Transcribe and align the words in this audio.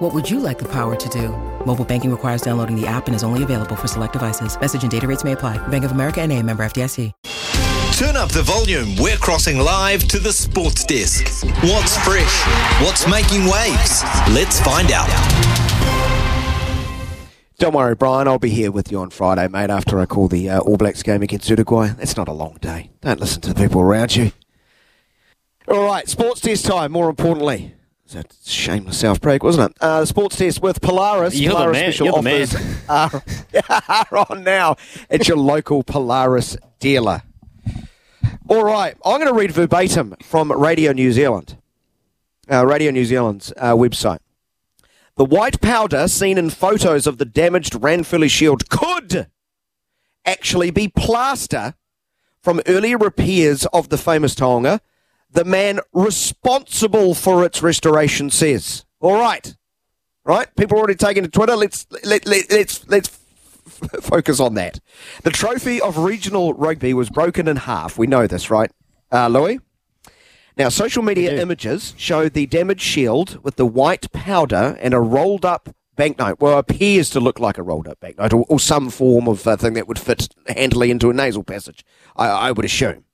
What 0.00 0.14
would 0.14 0.30
you 0.30 0.40
like 0.40 0.58
the 0.58 0.68
power 0.72 0.96
to 0.96 1.08
do? 1.10 1.28
Mobile 1.66 1.84
banking 1.84 2.10
requires 2.10 2.40
downloading 2.40 2.74
the 2.74 2.86
app 2.86 3.06
and 3.06 3.14
is 3.14 3.22
only 3.22 3.42
available 3.42 3.76
for 3.76 3.86
select 3.86 4.14
devices. 4.14 4.58
Message 4.58 4.80
and 4.82 4.90
data 4.90 5.06
rates 5.06 5.24
may 5.24 5.32
apply. 5.32 5.58
Bank 5.68 5.84
of 5.84 5.92
America 5.92 6.22
and 6.22 6.32
a 6.32 6.42
member 6.42 6.62
FDIC. 6.62 7.12
Turn 7.98 8.16
up 8.16 8.30
the 8.30 8.42
volume. 8.42 8.96
We're 8.96 9.18
crossing 9.18 9.58
live 9.58 10.08
to 10.08 10.18
the 10.18 10.32
sports 10.32 10.84
desk. 10.84 11.44
What's 11.62 11.98
fresh? 11.98 12.34
What's 12.82 13.06
making 13.10 13.44
waves? 13.44 14.02
Let's 14.32 14.58
find 14.60 14.90
out. 14.90 15.10
Don't 17.58 17.74
worry, 17.74 17.94
Brian. 17.94 18.26
I'll 18.26 18.38
be 18.38 18.48
here 18.48 18.72
with 18.72 18.90
you 18.90 19.00
on 19.00 19.10
Friday, 19.10 19.48
mate, 19.48 19.68
after 19.68 20.00
I 20.00 20.06
call 20.06 20.28
the 20.28 20.48
uh, 20.48 20.60
All 20.60 20.78
Blacks 20.78 21.02
game 21.02 21.20
against 21.20 21.50
Uruguay. 21.50 21.90
It's 21.98 22.16
not 22.16 22.26
a 22.26 22.32
long 22.32 22.56
day. 22.62 22.90
Don't 23.02 23.20
listen 23.20 23.42
to 23.42 23.52
the 23.52 23.62
people 23.62 23.82
around 23.82 24.16
you. 24.16 24.32
All 25.68 25.84
right, 25.84 26.08
sports 26.08 26.40
desk 26.40 26.64
time, 26.64 26.90
more 26.90 27.10
importantly. 27.10 27.74
A 28.14 28.24
shameless 28.44 28.98
self 28.98 29.20
break, 29.20 29.42
wasn't 29.42 29.70
it? 29.70 29.76
Uh, 29.82 30.04
sports 30.04 30.36
test 30.36 30.60
with 30.60 30.80
Polaris. 30.80 31.34
You're 31.38 31.52
the 31.52 31.56
Polaris 31.56 31.74
man. 31.76 31.92
special 31.92 32.06
You're 32.06 32.16
the 32.16 32.22
man. 32.22 32.42
offers 32.42 32.84
are, 32.88 34.06
are 34.10 34.26
on 34.30 34.42
now 34.44 34.76
at 35.08 35.28
your 35.28 35.36
local 35.36 35.82
Polaris 35.84 36.56
dealer. 36.80 37.22
All 38.48 38.64
right, 38.64 38.96
I'm 39.04 39.18
going 39.20 39.32
to 39.32 39.38
read 39.38 39.52
verbatim 39.52 40.16
from 40.22 40.50
Radio 40.50 40.92
New 40.92 41.12
Zealand, 41.12 41.56
uh, 42.50 42.66
Radio 42.66 42.90
New 42.90 43.04
Zealand's 43.04 43.52
uh, 43.56 43.74
website. 43.74 44.18
The 45.16 45.24
white 45.24 45.60
powder 45.60 46.08
seen 46.08 46.36
in 46.36 46.50
photos 46.50 47.06
of 47.06 47.18
the 47.18 47.24
damaged 47.24 47.74
Ranfurly 47.74 48.28
Shield 48.30 48.68
could 48.70 49.28
actually 50.24 50.70
be 50.70 50.88
plaster 50.88 51.74
from 52.42 52.60
earlier 52.66 52.98
repairs 52.98 53.66
of 53.66 53.88
the 53.88 53.98
famous 53.98 54.34
taonga. 54.34 54.80
The 55.32 55.44
man 55.44 55.80
responsible 55.92 57.14
for 57.14 57.44
its 57.44 57.62
restoration 57.62 58.30
says. 58.30 58.84
All 59.00 59.18
right, 59.18 59.56
right. 60.24 60.54
People 60.56 60.76
are 60.76 60.80
already 60.80 60.96
taking 60.96 61.22
to 61.22 61.30
Twitter. 61.30 61.56
Let's 61.56 61.86
let, 62.04 62.26
let, 62.26 62.50
let's 62.50 62.86
let's 62.88 63.08
f- 63.66 63.90
focus 64.02 64.40
on 64.40 64.54
that. 64.54 64.80
The 65.22 65.30
trophy 65.30 65.80
of 65.80 65.98
regional 65.98 66.52
rugby 66.54 66.92
was 66.94 67.10
broken 67.10 67.46
in 67.48 67.56
half. 67.56 67.96
We 67.96 68.06
know 68.06 68.26
this, 68.26 68.50
right, 68.50 68.70
uh, 69.12 69.28
Louis? 69.28 69.60
Now, 70.56 70.68
social 70.68 71.02
media 71.02 71.40
images 71.40 71.94
show 71.96 72.28
the 72.28 72.44
damaged 72.46 72.82
shield 72.82 73.42
with 73.42 73.56
the 73.56 73.64
white 73.64 74.10
powder 74.12 74.76
and 74.80 74.92
a 74.92 75.00
rolled 75.00 75.44
up 75.44 75.70
banknote. 75.96 76.40
Well, 76.40 76.58
appears 76.58 77.08
to 77.10 77.20
look 77.20 77.38
like 77.38 77.56
a 77.56 77.62
rolled 77.62 77.88
up 77.88 78.00
banknote 78.00 78.32
or, 78.32 78.44
or 78.48 78.60
some 78.60 78.90
form 78.90 79.28
of 79.28 79.46
uh, 79.46 79.56
thing 79.56 79.74
that 79.74 79.86
would 79.88 79.98
fit 79.98 80.28
handily 80.48 80.90
into 80.90 81.08
a 81.08 81.14
nasal 81.14 81.44
passage, 81.44 81.84
I, 82.16 82.28
I 82.28 82.52
would 82.52 82.64
assume, 82.64 83.04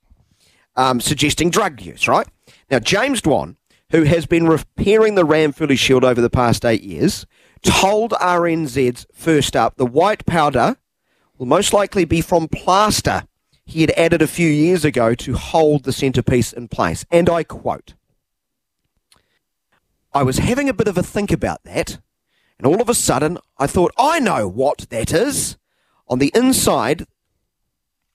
um, 0.77 1.01
suggesting 1.01 1.49
drug 1.49 1.81
use, 1.81 2.07
right? 2.07 2.27
Now, 2.71 2.79
James 2.79 3.21
Dwan, 3.21 3.57
who 3.91 4.03
has 4.03 4.25
been 4.25 4.47
repairing 4.47 5.15
the 5.15 5.25
Ranfurly 5.25 5.77
shield 5.77 6.05
over 6.05 6.21
the 6.21 6.29
past 6.29 6.63
eight 6.63 6.83
years, 6.83 7.25
told 7.63 8.11
RNZ's 8.11 9.07
first 9.13 9.55
up 9.55 9.75
the 9.75 9.85
white 9.85 10.25
powder 10.25 10.77
will 11.37 11.47
most 11.47 11.73
likely 11.73 12.05
be 12.05 12.21
from 12.21 12.47
plaster 12.47 13.23
he 13.65 13.81
had 13.81 13.91
added 13.91 14.21
a 14.21 14.27
few 14.27 14.47
years 14.49 14.85
ago 14.85 15.13
to 15.13 15.33
hold 15.35 15.83
the 15.83 15.91
centrepiece 15.91 16.53
in 16.53 16.69
place. 16.69 17.05
And 17.11 17.29
I 17.29 17.43
quote 17.43 17.95
I 20.13 20.23
was 20.23 20.37
having 20.37 20.69
a 20.69 20.73
bit 20.73 20.87
of 20.87 20.97
a 20.97 21.03
think 21.03 21.31
about 21.31 21.63
that, 21.63 21.99
and 22.57 22.65
all 22.65 22.81
of 22.81 22.89
a 22.89 22.93
sudden 22.93 23.37
I 23.57 23.67
thought, 23.67 23.91
I 23.97 24.19
know 24.19 24.47
what 24.47 24.87
that 24.89 25.11
is. 25.11 25.57
On 26.07 26.19
the 26.19 26.31
inside, 26.33 27.05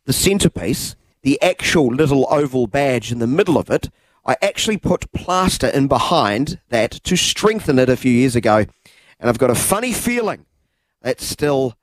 the 0.06 0.14
centrepiece, 0.14 0.96
the 1.22 1.40
actual 1.40 1.86
little 1.86 2.26
oval 2.30 2.66
badge 2.66 3.12
in 3.12 3.18
the 3.18 3.26
middle 3.26 3.56
of 3.56 3.70
it, 3.70 3.90
I 4.24 4.36
actually 4.40 4.76
put 4.76 5.10
plaster 5.12 5.68
in 5.68 5.88
behind 5.88 6.60
that 6.68 6.92
to 7.04 7.16
strengthen 7.16 7.78
it 7.78 7.88
a 7.88 7.96
few 7.96 8.12
years 8.12 8.36
ago. 8.36 8.66
And 9.18 9.28
I've 9.28 9.38
got 9.38 9.50
a 9.50 9.54
funny 9.54 9.92
feeling 9.92 10.46
that's 11.00 11.24
still 11.24 11.76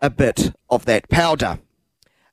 a 0.00 0.10
bit 0.10 0.52
of 0.68 0.84
that 0.86 1.08
powder. 1.08 1.60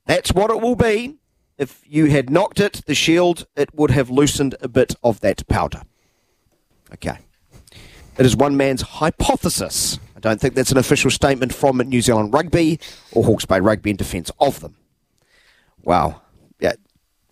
That's 0.06 0.34
what 0.34 0.50
it 0.50 0.62
will 0.62 0.76
be. 0.76 1.18
If 1.58 1.84
you 1.86 2.06
had 2.06 2.30
knocked 2.30 2.60
it, 2.60 2.82
the 2.86 2.96
shield, 2.96 3.46
it 3.56 3.76
would 3.76 3.92
have 3.92 4.10
loosened 4.10 4.56
a 4.62 4.68
bit 4.68 4.96
of 5.04 5.20
that 5.20 5.48
powder. 5.48 5.82
Okay. 6.94 7.20
It 8.18 8.26
is 8.26 8.36
one 8.36 8.58
man's 8.58 8.82
hypothesis. 8.82 10.00
I 10.16 10.20
don't 10.20 10.42
think 10.42 10.56
that's 10.56 10.72
an 10.72 10.78
official 10.78 11.12
statement 11.12 11.54
from 11.54 11.78
New 11.78 12.02
Zealand 12.02 12.34
Rugby 12.34 12.80
or 13.12 13.24
Hawke's 13.24 13.46
Bay 13.46 13.60
Rugby 13.60 13.92
in 13.92 13.96
defence 13.96 14.32
of 14.40 14.60
them. 14.62 14.76
Wow. 15.84 16.22
Yeah. 16.60 16.74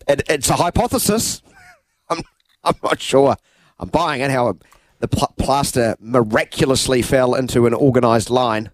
It, 0.06 0.22
it's 0.28 0.50
a 0.50 0.54
hypothesis. 0.54 1.42
I'm, 2.08 2.20
I'm 2.64 2.74
not 2.82 3.00
sure. 3.00 3.36
I'm 3.78 3.88
buying 3.88 4.20
it 4.20 4.30
how 4.30 4.58
the 5.00 5.08
pl- 5.08 5.34
plaster 5.38 5.96
miraculously 6.00 7.02
fell 7.02 7.34
into 7.34 7.66
an 7.66 7.74
organised 7.74 8.30
line 8.30 8.70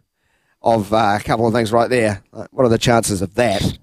of 0.63 0.93
uh, 0.93 1.19
a 1.19 1.23
couple 1.23 1.47
of 1.47 1.53
things 1.53 1.73
right 1.73 1.91
there. 1.91 2.23
Uh, 2.33 2.47
what 2.51 2.65
are 2.65 2.71
the 2.71 2.79
chances 2.79 3.21
of 3.21 3.35
that? 3.35 3.79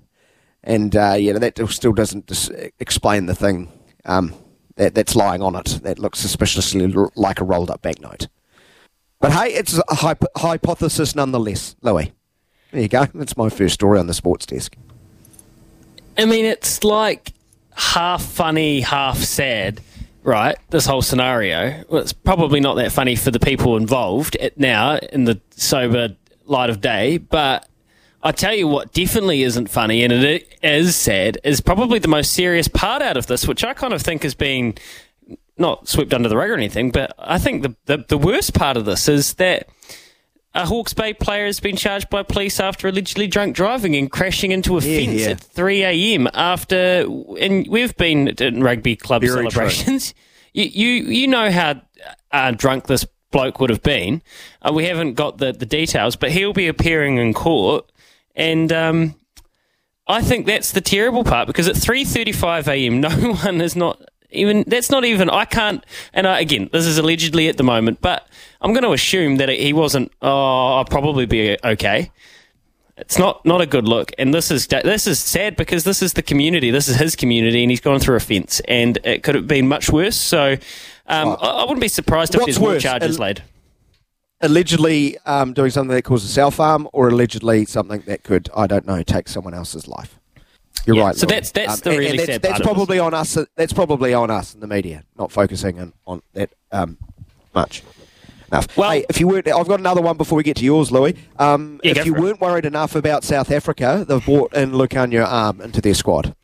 And 0.64 0.96
uh, 0.96 1.16
yeah, 1.18 1.34
that 1.34 1.60
still 1.70 1.94
doesn't 1.94 2.28
dis- 2.28 2.50
explain 2.80 3.26
the 3.28 3.36
thing 3.36 3.72
um, 4.06 4.34
that, 4.76 4.96
that's 4.96 5.16
lying 5.16 5.42
on 5.42 5.56
it. 5.56 5.80
That 5.84 6.00
looks 6.00 6.20
suspiciously 6.20 6.92
l- 6.94 7.12
like 7.16 7.40
a 7.40 7.44
rolled 7.44 7.70
up 7.70 7.82
banknote. 7.82 8.28
But 9.20 9.34
hey, 9.34 9.54
it's 9.54 9.78
a 9.78 9.84
hyp- 9.96 10.26
hypothesis 10.38 11.16
nonetheless, 11.16 11.76
Louis. 11.82 12.12
There 12.72 12.82
you 12.82 12.88
go. 12.88 13.06
That's 13.14 13.38
my 13.38 13.50
first 13.50 13.76
story 13.76 14.00
on 14.00 14.08
the 14.08 14.14
sports 14.14 14.46
desk. 14.46 14.76
I 16.18 16.26
mean, 16.26 16.46
it's 16.46 16.84
like 16.84 17.34
half 17.76 18.24
funny, 18.24 18.82
half 18.82 19.18
sad, 19.18 19.82
right? 20.24 20.58
This 20.70 20.86
whole 20.86 21.02
scenario. 21.02 21.84
Well, 21.90 22.02
it's 22.02 22.14
probably 22.14 22.60
not 22.60 22.76
that 22.76 22.92
funny 22.92 23.16
for 23.16 23.32
the 23.32 23.40
people 23.40 23.78
involved 23.78 24.38
now 24.58 24.98
in 24.98 25.26
the 25.26 25.40
sober 25.52 26.16
light 26.46 26.70
of 26.70 26.82
day, 26.82 27.18
but 27.18 27.68
I 28.24 28.32
tell 28.32 28.54
you 28.54 28.68
what 28.68 28.94
definitely 28.94 29.44
isn't 29.44 29.70
funny, 29.70 30.04
and 30.04 30.14
it 30.14 30.58
is 30.62 30.96
sad, 30.96 31.40
is 31.44 31.62
probably 31.62 31.98
the 32.00 32.08
most 32.08 32.34
serious 32.34 32.68
part 32.68 33.02
out 33.02 33.18
of 33.18 33.28
this, 33.28 33.48
which 33.48 33.64
I 33.64 33.74
kind 33.74 33.94
of 33.94 34.02
think 34.02 34.24
has 34.24 34.36
been 34.36 34.76
not 35.58 35.88
swept 35.88 36.14
under 36.14 36.30
the 36.30 36.38
rug 36.38 36.50
or 36.50 36.56
anything, 36.56 36.92
but 36.92 37.14
I 37.18 37.38
think 37.38 37.64
the, 37.64 37.76
the, 37.86 38.06
the 38.08 38.18
worst 38.18 38.54
part 38.54 38.78
of 38.78 38.86
this 38.86 39.08
is 39.08 39.36
that 39.36 39.68
a 40.54 40.66
Hawke's 40.66 40.94
Bay 40.94 41.14
player 41.14 41.46
has 41.46 41.60
been 41.60 41.76
charged 41.78 42.10
by 42.10 42.24
police 42.24 42.60
after 42.60 42.88
allegedly 42.88 43.28
drunk 43.28 43.56
driving 43.56 43.96
and 43.96 44.12
crashing 44.12 44.52
into 44.52 44.78
a 44.78 44.82
Yeah, 44.82 45.00
fence 45.06 45.22
yeah. 45.22 45.30
at 45.30 45.40
3 45.40 45.84
a.m. 45.84 46.28
after, 46.34 47.06
and 47.40 47.68
we've 47.68 47.96
been 47.96 48.28
in 48.28 48.62
rugby 48.64 48.96
club 48.96 49.22
Very 49.22 49.34
celebrations. 49.50 50.14
You, 50.54 50.66
you, 50.66 50.88
you 51.06 51.28
know 51.30 51.50
how 51.50 51.82
uh, 52.32 52.52
drunk 52.52 52.88
this 52.88 53.06
bloke 53.32 53.62
would 53.62 53.70
have 53.70 53.82
been. 53.82 54.22
Uh, 54.62 54.74
we 54.74 54.84
haven't 54.84 55.14
got 55.14 55.38
the, 55.38 55.54
the 55.54 55.66
details, 55.66 56.18
but 56.18 56.30
he'll 56.34 56.52
be 56.52 56.68
appearing 56.68 57.16
in 57.20 57.34
court, 57.34 57.90
and 58.36 58.70
um, 58.74 59.16
I 60.08 60.22
think 60.22 60.46
that's 60.48 60.74
the 60.74 60.82
terrible 60.82 61.24
part 61.24 61.48
because 61.48 61.70
at 61.70 61.76
3:35 61.78 62.68
a.m. 62.68 63.00
no 63.22 63.34
one 63.36 63.62
is 63.62 63.78
not 63.78 64.02
even 64.32 64.64
that's 64.68 64.90
not 64.90 65.06
even 65.06 65.30
I 65.30 65.46
can't 65.46 65.86
and 66.14 66.28
I, 66.28 66.40
again 66.40 66.70
this 66.72 66.86
is 66.86 66.98
allegedly 66.98 67.48
at 67.48 67.58
the 67.58 67.64
moment 67.64 68.00
but 68.02 68.28
I'm 68.62 68.74
going 68.74 68.84
to 68.84 68.92
assume 68.92 69.38
that 69.38 69.50
he 69.50 69.74
wasn't 69.74 70.12
oh 70.22 70.78
I'll 70.78 70.86
probably 70.86 71.26
be 71.26 71.58
okay 71.64 72.12
it's 72.98 73.18
not 73.18 73.46
not 73.46 73.62
a 73.62 73.66
good 73.66 73.88
look 73.88 74.12
and 74.18 74.34
this 74.34 74.52
is 74.52 74.68
this 74.68 75.08
is 75.08 75.20
sad 75.20 75.56
because 75.56 75.84
this 75.84 76.02
is 76.02 76.14
the 76.14 76.22
community 76.24 76.72
this 76.72 76.88
is 76.88 76.98
his 76.98 77.16
community 77.16 77.64
and 77.64 77.72
he's 77.72 77.82
gone 77.82 78.00
through 78.00 78.16
a 78.16 78.20
fence 78.20 78.62
and 78.68 79.00
it 79.04 79.24
could 79.24 79.36
have 79.36 79.48
been 79.48 79.68
much 79.68 79.90
worse 79.90 80.18
so 80.18 80.56
um, 81.08 81.30
I, 81.42 81.48
I 81.48 81.62
wouldn't 81.64 81.82
be 81.82 81.88
surprised 81.88 82.36
if 82.36 82.42
What's 82.42 82.54
there's 82.54 82.60
more 82.60 82.70
worse? 82.70 82.84
charges 82.84 83.18
Al- 83.18 83.26
laid 83.26 83.44
Allegedly 84.44 85.20
um, 85.20 85.54
doing 85.54 85.70
something 85.70 85.96
that 85.96 86.02
causes 86.02 86.34
self 86.34 86.58
harm, 86.58 86.88
or 86.94 87.10
allegedly 87.10 87.64
something 87.66 88.02
that 88.08 88.24
could, 88.24 88.50
I 88.58 88.66
don't 88.66 88.88
know, 88.88 89.04
take 89.04 89.30
someone 89.30 89.54
else's 89.54 89.88
life. 89.88 90.20
You're 90.86 90.96
Yeah, 90.96 91.04
right. 91.08 91.16
so 91.16 91.26
that's- 91.28 91.52
that's 91.52 91.82
the 91.82 91.92
and- 91.92 92.00
really 92.00 92.10
and 92.12 92.20
that's, 92.20 92.28
sad 92.32 92.42
that's 92.42 92.54
part 92.60 92.64
probably 92.64 92.98
on 93.00 93.14
us. 93.14 93.38
That's 93.56 93.74
probably 93.74 94.14
on 94.14 94.32
us 94.32 94.54
in 94.56 94.60
the 94.62 94.68
media, 94.68 95.04
not 95.18 95.32
focusing 95.32 95.80
on, 95.80 95.94
on 96.08 96.22
that 96.34 96.50
um, 96.72 96.98
much. 97.54 97.84
Enough. 98.52 98.76
Well- 98.76 98.90
hey, 98.92 99.06
if 99.10 99.20
you 99.20 99.28
weren't, 99.28 99.48
I've 99.48 99.68
got 99.68 99.80
another 99.80 100.02
one 100.02 100.18
before 100.18 100.38
we 100.38 100.44
get 100.44 100.58
to 100.58 100.66
yours, 100.66 100.92
Louis. 100.92 101.16
Um, 101.38 101.80
Yeah, 101.84 101.92
if 102.00 102.06
you 102.06 102.14
weren't 102.14 102.42
worried 102.42 102.66
enough 102.66 102.96
about 102.96 103.24
South 103.24 103.52
Africa, 103.52 104.06
they've 104.08 104.26
brought 104.26 104.54
in 104.54 104.72
Lukhanyo 104.72 105.26
Am 105.26 105.62
into 105.62 105.82
their 105.82 105.94
squad. 105.94 106.36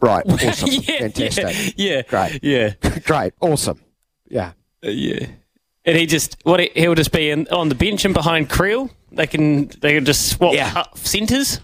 Right, 0.00 0.24
awesome, 0.28 0.68
yeah, 0.70 0.98
fantastic, 0.98 1.74
yeah, 1.76 1.76
yeah 1.96 2.02
Great. 2.02 2.40
yeah 2.42 2.74
great, 3.04 3.32
awesome. 3.40 3.80
Yeah, 4.28 4.52
Uh, 4.84 4.90
yeah. 4.90 5.26
And 5.84 5.96
he 5.96 6.06
just 6.06 6.36
what 6.44 6.60
he- 6.60 6.70
he'll 6.74 6.94
just 6.94 7.10
be 7.12 7.30
in, 7.30 7.48
on 7.48 7.68
the 7.68 7.74
bench 7.74 8.04
and 8.04 8.12
behind 8.14 8.48
Kriel. 8.48 8.90
They 9.10 9.26
can 9.26 9.68
they 9.80 9.94
can 9.94 10.04
just 10.04 10.28
swap 10.28 10.54
Yeah. 10.54 10.84
centres. 10.94 11.60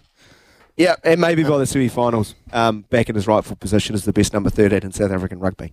Yeah, 0.76 0.96
and 1.04 1.20
maybe 1.20 1.44
by 1.44 1.58
the 1.58 1.66
semi-finals, 1.66 2.34
um, 2.52 2.82
back 2.90 3.08
in 3.08 3.14
his 3.14 3.26
rightful 3.28 3.54
position 3.56 3.94
as 3.94 4.04
the 4.04 4.12
best 4.12 4.32
number 4.32 4.50
13 4.50 4.80
in 4.82 4.92
South 4.92 5.12
African 5.12 5.38
rugby. 5.38 5.72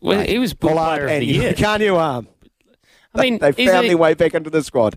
Well, 0.00 0.20
he 0.26 0.38
was 0.38 0.54
Bull 0.54 0.70
Pollard 0.70 0.86
Player 0.96 1.04
of 1.04 1.10
and 1.10 1.22
the 1.22 1.26
Year. 1.26 1.52
Kanu 1.52 1.98
Am. 1.98 2.28
I 3.14 3.20
mean, 3.22 3.38
They 3.38 3.52
he's 3.52 3.70
found 3.70 3.84
a- 3.86 3.88
their 3.88 3.98
way 3.98 4.14
back 4.14 4.34
into 4.34 4.50
the 4.50 4.62
squad. 4.62 4.96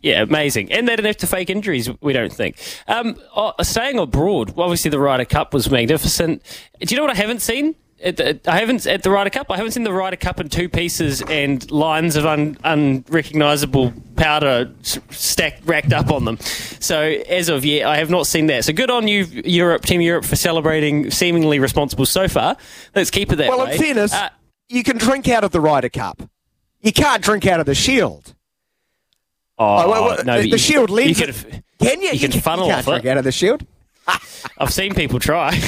Yeah, 0.00 0.22
amazing. 0.22 0.72
And 0.72 0.88
they 0.88 0.96
didn't 0.96 1.06
have 1.06 1.16
to 1.18 1.26
fake 1.26 1.48
injuries, 1.48 1.88
we 2.00 2.12
don't 2.12 2.32
think. 2.32 2.56
Um, 2.88 3.16
oh, 3.36 3.52
staying 3.62 3.98
abroad, 3.98 4.52
obviously 4.58 4.90
the 4.90 4.98
Ryder 4.98 5.24
Cup 5.24 5.54
was 5.54 5.70
magnificent. 5.70 6.42
Do 6.80 6.92
you 6.92 6.96
know 6.96 7.04
what 7.04 7.12
I 7.12 7.20
haven't 7.20 7.40
seen? 7.40 7.76
At 8.04 8.16
the, 8.16 8.40
I 8.46 8.58
haven't 8.58 8.84
at 8.86 9.04
the 9.04 9.10
Ryder 9.10 9.30
Cup. 9.30 9.46
I 9.50 9.56
haven't 9.56 9.72
seen 9.72 9.84
the 9.84 9.92
Ryder 9.92 10.16
Cup 10.16 10.40
in 10.40 10.48
two 10.48 10.68
pieces 10.68 11.22
and 11.22 11.70
lines 11.70 12.16
of 12.16 12.26
un, 12.26 12.58
unrecognizable 12.64 13.92
powder 14.16 14.72
stacked 15.10 15.64
racked 15.66 15.92
up 15.92 16.10
on 16.10 16.24
them. 16.24 16.38
So 16.80 17.00
as 17.00 17.48
of 17.48 17.64
yet, 17.64 17.86
I 17.86 17.96
have 17.98 18.10
not 18.10 18.26
seen 18.26 18.46
that. 18.46 18.64
So 18.64 18.72
good 18.72 18.90
on 18.90 19.06
you, 19.06 19.24
Europe, 19.44 19.84
Team 19.84 20.00
Europe, 20.00 20.24
for 20.24 20.34
celebrating 20.36 21.10
seemingly 21.12 21.60
responsible 21.60 22.06
so 22.06 22.26
far. 22.26 22.56
Let's 22.94 23.10
keep 23.10 23.30
it 23.32 23.36
that 23.36 23.48
Well, 23.48 23.58
way. 23.58 23.64
Well, 23.66 23.72
in 23.74 23.78
fairness, 23.80 24.12
Uh, 24.12 24.30
you 24.68 24.82
can 24.82 24.98
drink 24.98 25.28
out 25.28 25.44
of 25.44 25.52
the 25.52 25.60
Ryder 25.60 25.88
Cup. 25.90 26.22
You 26.80 26.92
can't 26.92 27.22
drink 27.22 27.46
out 27.46 27.60
of 27.60 27.66
the 27.66 27.74
Shield. 27.76 28.34
oh, 29.58 29.88
well, 29.88 30.04
well, 30.04 30.24
no, 30.24 30.42
the, 30.42 30.50
the 30.50 30.58
Shield 30.58 30.90
leads. 30.90 31.20
you 31.20 31.26
have- 31.26 31.46
can 31.78 32.00
you? 32.00 32.10
you 32.12 32.18
can 32.18 32.30
can, 32.32 32.40
funnel 32.40 32.66
you 32.66 32.72
can't 32.72 32.86
off 32.86 32.92
drink 32.92 33.04
it. 33.04 33.08
out 33.10 33.18
of 33.18 33.24
the 33.24 33.32
Shield. 33.32 33.64
I've 34.58 34.72
seen 34.72 34.94
people 34.94 35.18
try. 35.18 35.52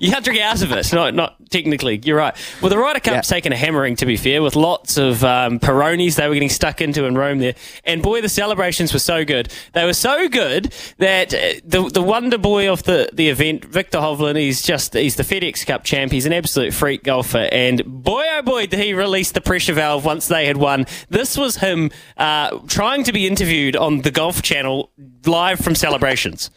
You 0.00 0.10
can't 0.10 0.24
drink 0.24 0.40
out 0.40 0.62
of 0.62 0.72
it. 0.72 0.92
Not, 0.92 1.14
not 1.14 1.36
technically. 1.50 2.00
You're 2.02 2.16
right. 2.16 2.34
Well, 2.60 2.70
the 2.70 2.78
Ryder 2.78 2.98
Cup's 2.98 3.14
Yeah. 3.30 3.36
taken 3.36 3.52
a 3.52 3.56
hammering, 3.56 3.94
to 3.96 4.06
be 4.06 4.16
fair, 4.16 4.42
with 4.42 4.56
lots 4.56 4.96
of 4.96 5.22
um, 5.22 5.60
Peronis 5.60 6.16
they 6.16 6.26
were 6.26 6.34
getting 6.34 6.48
stuck 6.48 6.80
into 6.80 7.04
in 7.04 7.14
Rome 7.16 7.38
there. 7.38 7.54
And 7.84 8.02
boy, 8.02 8.20
the 8.20 8.28
celebrations 8.28 8.92
were 8.92 8.98
so 8.98 9.24
good. 9.24 9.52
They 9.72 9.84
were 9.84 9.92
so 9.92 10.28
good 10.28 10.74
that 10.98 11.32
uh, 11.32 11.60
the 11.64 11.88
the 11.88 12.02
wonder 12.02 12.38
boy 12.38 12.70
of 12.72 12.82
the, 12.82 13.08
the 13.12 13.28
event, 13.28 13.64
Viktor 13.64 13.98
Hovland, 13.98 14.36
he's 14.38 14.62
just 14.62 14.94
he's 14.94 15.14
the 15.14 15.22
FedEx 15.22 15.64
Cup 15.66 15.84
champ. 15.84 16.10
He's 16.10 16.26
an 16.26 16.32
absolute 16.32 16.74
freak 16.74 17.04
golfer. 17.04 17.48
And 17.52 17.84
boy, 17.84 18.24
oh 18.32 18.42
boy, 18.42 18.66
did 18.66 18.80
he 18.80 18.92
release 18.92 19.30
the 19.30 19.40
pressure 19.40 19.74
valve 19.74 20.04
once 20.04 20.26
they 20.26 20.46
had 20.46 20.56
won. 20.56 20.86
This 21.10 21.36
was 21.38 21.56
him 21.56 21.90
uh, 22.16 22.58
trying 22.66 23.04
to 23.04 23.12
be 23.12 23.26
interviewed 23.28 23.76
on 23.76 24.00
the 24.02 24.10
Golf 24.10 24.42
Channel 24.42 24.90
live 25.26 25.60
from 25.60 25.76
celebrations. 25.76 26.50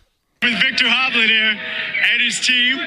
With 0.45 0.61
Viktor 0.61 0.85
Hovland 0.85 1.29
here 1.29 1.59
and 2.13 2.21
his 2.21 2.39
team. 2.39 2.77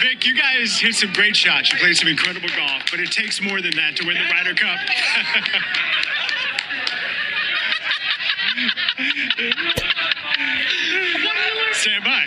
Vic, 0.00 0.24
you 0.24 0.36
guys 0.36 0.78
hit 0.78 0.94
some 0.94 1.12
great 1.12 1.34
shots. 1.34 1.72
You 1.72 1.78
played 1.80 1.96
some 1.96 2.06
incredible 2.06 2.48
golf, 2.56 2.84
but 2.88 3.00
it 3.00 3.10
takes 3.10 3.42
more 3.42 3.60
than 3.60 3.74
that 3.74 3.96
to 3.96 4.06
win 4.06 4.14
the 4.14 4.22
Ryder 4.30 4.54
Cup. 4.54 4.78
Stand 11.72 12.04
by. 12.04 12.24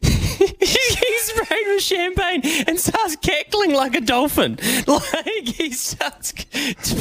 he's 0.58 1.22
sprayed 1.24 1.66
with 1.66 1.82
champagne 1.82 2.40
and 2.66 2.80
starts 2.80 3.16
cackling 3.16 3.74
like 3.74 3.94
a 3.94 4.00
dolphin. 4.00 4.58
Like 4.86 5.46
he 5.46 5.72
starts 5.72 6.32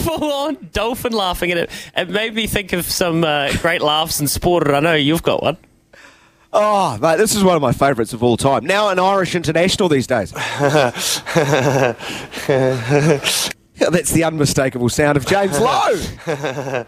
full 0.04 0.34
on 0.34 0.68
dolphin 0.74 1.14
laughing 1.14 1.52
at 1.52 1.58
it. 1.58 1.70
It 1.96 2.10
made 2.10 2.36
me 2.36 2.46
think 2.46 2.74
of 2.74 2.84
some 2.84 3.24
uh, 3.24 3.54
great 3.62 3.82
laughs 3.82 4.20
in 4.20 4.28
sport, 4.28 4.68
and 4.68 4.76
I 4.76 4.82
know 4.82 4.94
you've 4.94 5.24
got 5.24 5.42
one. 5.42 5.56
Oh, 6.60 6.98
mate, 7.00 7.18
this 7.18 7.36
is 7.36 7.44
one 7.44 7.56
of 7.56 7.62
my 7.62 7.72
favourites 7.72 8.14
of 8.14 8.24
all 8.24 8.36
time. 8.36 8.66
Now 8.66 8.90
an 8.90 8.98
Irish 8.98 9.36
international 9.36 9.90
these 9.90 10.08
days. 10.08 10.32
That's 10.32 11.22
the 14.12 14.24
unmistakable 14.26 14.90
sound 14.90 15.18
of 15.18 15.28
James 15.28 15.60
Lowe. 15.60 16.02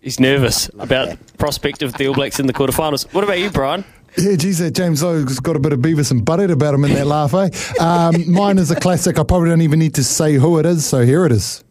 He's 0.00 0.20
nervous 0.20 0.70
about 0.78 1.18
the 1.18 1.32
prospect 1.36 1.82
of 1.82 1.94
the 1.94 2.06
All 2.06 2.14
Blacks 2.14 2.38
in 2.38 2.46
the 2.46 2.52
quarterfinals. 2.52 3.12
What 3.12 3.24
about 3.24 3.40
you, 3.40 3.50
Brian? 3.50 3.84
Yeah, 4.16 4.36
geez, 4.36 4.60
that 4.60 4.76
James 4.76 5.02
Lowe's 5.02 5.40
got 5.40 5.56
a 5.56 5.58
bit 5.58 5.72
of 5.72 5.80
Beavis 5.80 6.12
and 6.12 6.24
Butthead 6.24 6.52
about 6.52 6.74
him 6.74 6.84
in 6.84 6.94
that 6.94 7.08
laugh, 7.08 7.34
eh? 7.34 7.48
Um, 7.82 8.30
mine 8.30 8.58
is 8.58 8.70
a 8.70 8.76
classic. 8.76 9.18
I 9.18 9.24
probably 9.24 9.48
don't 9.48 9.62
even 9.62 9.80
need 9.80 9.96
to 9.96 10.04
say 10.04 10.34
who 10.34 10.60
it 10.60 10.66
is, 10.66 10.86
so 10.86 11.04
here 11.04 11.26
it 11.26 11.32
is. 11.32 11.64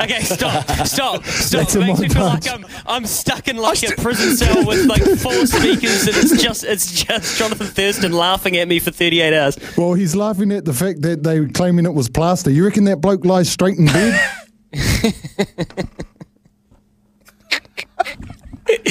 Okay, 0.00 0.20
stop, 0.22 0.68
stop, 0.86 1.24
stop. 1.24 1.60
That's 1.60 1.74
It 1.74 1.80
makes 1.80 2.00
me 2.00 2.08
feel 2.08 2.24
like. 2.24 2.48
I'm, 2.52 2.66
I'm 2.86 3.06
stuck 3.06 3.48
in 3.48 3.56
like 3.56 3.82
a 3.82 3.92
prison 4.00 4.36
cell 4.36 4.66
with 4.66 4.86
like 4.86 5.02
four 5.18 5.46
speakers, 5.46 6.06
and 6.06 6.16
it's 6.16 6.42
just 6.42 6.64
it's 6.64 7.02
just 7.02 7.40
Johnathan 7.40 7.68
Thurston 7.68 8.12
laughing 8.12 8.56
at 8.58 8.68
me 8.68 8.78
for 8.78 8.90
38 8.90 9.34
hours. 9.34 9.58
Well, 9.76 9.94
he's 9.94 10.14
laughing 10.14 10.52
at 10.52 10.64
the 10.64 10.74
fact 10.74 11.02
that 11.02 11.22
they 11.22 11.40
were 11.40 11.48
claiming 11.48 11.86
it 11.86 11.94
was 11.94 12.08
plaster. 12.08 12.50
You 12.50 12.64
reckon 12.64 12.84
that 12.84 13.00
bloke 13.00 13.24
lies 13.24 13.50
straight 13.50 13.78
in 13.78 13.86
bed? 13.86 14.20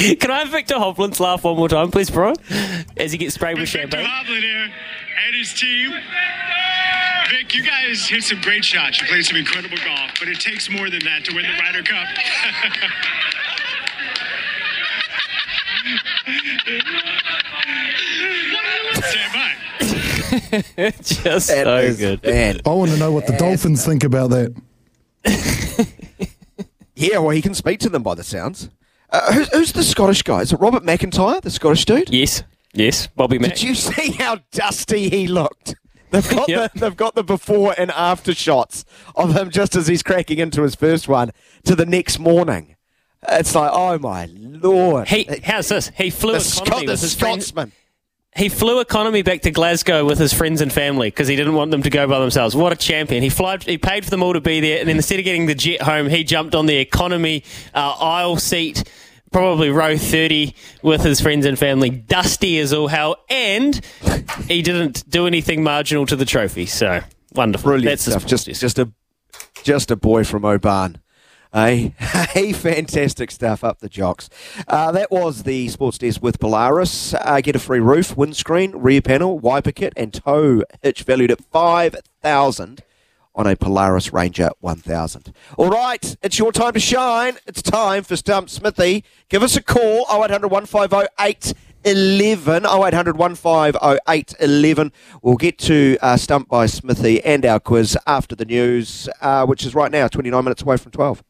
Can 0.20 0.30
I 0.30 0.40
have 0.40 0.48
Viktor 0.48 0.74
Hovland's 0.74 1.20
laugh 1.20 1.44
one 1.44 1.56
more 1.56 1.68
time, 1.68 1.90
please, 1.90 2.10
Brian? 2.10 2.36
As 2.96 3.12
he 3.12 3.18
gets 3.18 3.34
sprayed 3.34 3.54
with 3.54 3.62
With 3.62 3.70
Viktor 3.72 3.98
champagne. 3.98 4.06
Hovland 4.06 4.42
here 4.42 4.72
and 5.26 5.34
his 5.36 5.52
team. 5.54 5.90
Vic, 7.30 7.54
you 7.54 7.62
guys 7.62 8.06
hit 8.08 8.22
some 8.24 8.40
great 8.40 8.64
shots. 8.64 9.00
You 9.00 9.06
played 9.06 9.24
some 9.24 9.36
incredible 9.36 9.78
golf, 9.84 10.10
but 10.18 10.28
it 10.28 10.40
takes 10.40 10.68
more 10.70 10.90
than 10.90 11.00
that 11.04 11.24
to 11.26 11.34
win 11.34 11.44
the 11.44 11.52
Ryder 11.62 11.82
Cup. 11.82 12.08
Stand 18.94 19.32
by. 19.32 19.52
Just 21.02 21.24
That 21.24 21.42
so 21.42 21.76
is- 21.78 21.98
good. 21.98 22.22
Man. 22.22 22.60
I 22.64 22.70
want 22.70 22.90
to 22.92 22.96
know 22.96 23.12
what 23.12 23.26
the 23.26 23.36
Dolphins 23.36 23.84
think 23.84 24.04
about 24.04 24.30
that. 24.30 24.54
Yeah, 26.94 27.18
well, 27.18 27.30
he 27.30 27.42
can 27.42 27.54
speak 27.54 27.80
to 27.80 27.88
them 27.88 28.02
by 28.02 28.14
the 28.14 28.22
sounds. 28.22 28.68
Uh, 29.12 29.32
who's, 29.32 29.48
who's 29.52 29.72
the 29.72 29.82
Scottish 29.84 30.22
guy? 30.22 30.40
Is 30.40 30.52
it 30.52 30.60
Robert 30.60 30.84
MacIntyre, 30.84 31.40
the 31.40 31.50
Scottish 31.50 31.84
dude? 31.84 32.08
Yes, 32.10 32.42
yes, 32.72 33.06
Bobby 33.08 33.38
Mack. 33.38 33.50
Did 33.50 33.62
you 33.62 33.74
see 33.74 34.12
how 34.12 34.38
dusty 34.52 35.10
he 35.10 35.26
looked? 35.28 35.74
They've 36.10 36.28
got 36.28 36.48
Yep. 36.48 36.72
the 36.74 36.80
they've 36.80 36.96
got 36.96 37.14
the 37.14 37.22
before 37.22 37.74
and 37.76 37.90
after 37.90 38.34
shots 38.34 38.84
of 39.14 39.36
him 39.36 39.50
just 39.50 39.76
as 39.76 39.86
he's 39.86 40.02
cracking 40.02 40.38
into 40.38 40.62
his 40.62 40.74
first 40.74 41.08
one 41.08 41.30
to 41.64 41.74
the 41.74 41.86
next 41.86 42.18
morning. 42.18 42.76
It's 43.28 43.54
like, 43.54 43.70
oh 43.72 43.98
my 43.98 44.26
lord! 44.32 45.08
He, 45.08 45.28
how's 45.44 45.68
this? 45.68 45.92
He 45.94 46.10
flew 46.10 46.32
the, 46.32 46.38
economy 46.38 46.66
Scot- 46.66 46.80
the 46.86 46.92
with 46.92 47.00
his. 47.02 47.12
Scotsman. 47.12 47.72
He 48.34 48.48
flew 48.48 48.80
economy 48.80 49.20
back 49.22 49.42
to 49.42 49.50
Glasgow 49.50 50.06
with 50.06 50.18
his 50.18 50.32
friends 50.32 50.62
and 50.62 50.72
family 50.72 51.08
because 51.08 51.28
he 51.28 51.36
didn't 51.36 51.52
want 51.54 51.70
them 51.70 51.82
to 51.82 51.90
go 51.90 52.06
by 52.08 52.18
themselves. 52.18 52.56
What 52.56 52.72
a 52.72 52.76
champion! 52.76 53.22
He 53.22 53.28
fly, 53.28 53.58
he 53.58 53.76
paid 53.78 54.04
for 54.04 54.10
them 54.10 54.22
all 54.22 54.32
to 54.32 54.40
be 54.40 54.58
there, 54.60 54.80
and 54.80 54.88
then 54.88 54.96
instead 54.96 55.18
of 55.18 55.24
getting 55.26 55.44
the 55.46 55.54
jet 55.54 55.82
home, 55.82 56.08
he 56.08 56.24
jumped 56.24 56.54
on 56.54 56.64
the 56.66 56.76
economy 56.78 57.44
uh, 57.74 57.78
aisle 58.00 58.36
seat, 58.38 58.84
probably 59.32 59.70
row 59.70 59.96
thirty, 59.96 60.54
with 60.82 61.02
his 61.02 61.20
friends 61.20 61.46
and 61.46 61.58
family, 61.58 61.90
dusty 61.90 62.58
as 62.58 62.72
all 62.72 62.88
hell, 62.88 63.16
and 63.28 63.80
he 64.46 64.62
didn't 64.62 65.08
do 65.08 65.26
anything 65.26 65.62
marginal 65.62 66.06
to 66.06 66.16
the 66.16 66.24
trophy. 66.24 66.66
So 66.66 67.00
wonderful! 67.34 67.70
Brilliant 67.70 68.00
That's 68.00 68.02
stuff. 68.02 68.26
Just 68.26 68.46
just 68.46 68.78
a 68.78 68.92
just 69.62 69.90
a 69.90 69.96
boy 69.96 70.24
from 70.24 70.44
Oban. 70.44 70.98
Hey, 71.52 71.92
hey, 71.98 72.52
fantastic 72.54 73.30
stuff 73.30 73.62
up 73.62 73.80
the 73.80 73.88
jocks. 73.88 74.30
Uh, 74.66 74.90
that 74.92 75.10
was 75.10 75.42
the 75.42 75.68
sports 75.68 75.98
desk 75.98 76.22
with 76.22 76.40
Polaris. 76.40 77.12
Uh, 77.12 77.40
get 77.42 77.54
a 77.54 77.58
free 77.58 77.80
roof, 77.80 78.16
windscreen, 78.16 78.72
rear 78.74 79.02
panel, 79.02 79.38
wiper 79.38 79.72
kit, 79.72 79.92
and 79.94 80.14
tow 80.14 80.62
hitch 80.82 81.02
valued 81.02 81.30
at 81.30 81.44
five 81.44 81.96
thousand 82.22 82.82
on 83.34 83.46
a 83.46 83.56
Polaris 83.56 84.12
Ranger 84.12 84.50
1000. 84.60 85.32
All 85.56 85.70
right, 85.70 86.16
it's 86.22 86.38
your 86.38 86.52
time 86.52 86.72
to 86.72 86.80
shine. 86.80 87.38
It's 87.46 87.62
time 87.62 88.02
for 88.04 88.16
Stump 88.16 88.50
Smithy. 88.50 89.04
Give 89.28 89.42
us 89.42 89.56
a 89.56 89.62
call 89.62 90.06
0800 90.10 90.48
150 90.48 91.08
811. 91.18 92.64
0800 92.64 93.16
150 93.16 93.98
811. 94.08 94.92
We'll 95.22 95.36
get 95.36 95.58
to 95.60 95.98
uh, 96.02 96.16
Stump 96.16 96.48
by 96.48 96.66
Smithy 96.66 97.22
and 97.24 97.44
our 97.46 97.60
quiz 97.60 97.96
after 98.06 98.34
the 98.34 98.44
news, 98.44 99.08
uh, 99.20 99.46
which 99.46 99.64
is 99.64 99.74
right 99.74 99.90
now, 99.90 100.08
29 100.08 100.44
minutes 100.44 100.62
away 100.62 100.76
from 100.76 100.92
12. 100.92 101.22